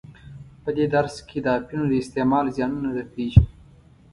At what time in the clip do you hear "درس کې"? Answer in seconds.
0.95-1.37